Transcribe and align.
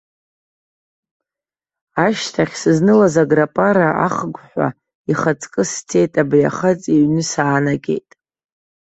Ашьҭахь, 2.05 2.55
сызнылаз 2.61 3.15
аграпара 3.23 3.87
ахыгәҳәа, 4.05 4.67
ихаҵкы 5.11 5.63
сцеит, 5.71 6.13
абри 6.21 6.49
ахаҵа 6.49 6.91
иҩны 6.95 7.21
саанагеит. 7.31 8.09